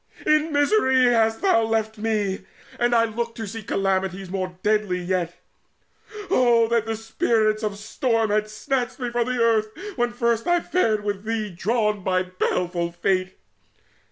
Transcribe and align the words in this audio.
In 0.25 0.51
misery 0.51 1.03
hast 1.03 1.43
thou 1.43 1.61
left 1.61 1.99
me, 1.99 2.43
and 2.79 2.95
I 2.95 3.05
look 3.05 3.35
To 3.35 3.45
see 3.45 3.61
calamities 3.61 4.31
more 4.31 4.57
deadly 4.63 4.97
yet. 4.99 5.35
Oh 6.31 6.67
that 6.69 6.87
the 6.87 6.95
Spirits 6.95 7.61
of 7.61 7.73
the 7.73 7.77
Storm 7.77 8.31
had 8.31 8.49
snatched 8.49 8.97
Me 8.99 9.11
from 9.11 9.27
the 9.27 9.39
earth 9.39 9.67
when 9.97 10.11
first 10.11 10.47
I 10.47 10.59
fared 10.59 11.03
with 11.03 11.23
thee 11.23 11.51
Drawn 11.51 12.03
by 12.03 12.21
a 12.21 12.31
baleful 12.39 12.91
Fate! 12.91 13.37